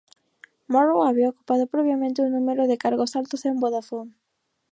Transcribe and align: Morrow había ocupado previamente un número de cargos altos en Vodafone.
Morrow 0.65 1.03
había 1.03 1.29
ocupado 1.29 1.67
previamente 1.67 2.23
un 2.23 2.31
número 2.31 2.65
de 2.65 2.79
cargos 2.79 3.15
altos 3.15 3.45
en 3.45 3.59
Vodafone. 3.59 4.15